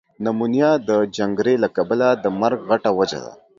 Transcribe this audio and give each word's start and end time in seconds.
نمونیا 0.25 0.71
ده 0.87 0.97
جنګری 1.15 1.55
له 1.63 1.67
کبله 1.75 2.07
ده 2.23 2.29
مرګ 2.41 2.59
غټه 2.69 2.91
وجه 2.99 3.19
ده۔ 3.25 3.33